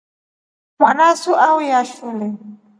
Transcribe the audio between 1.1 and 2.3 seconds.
su auya shule.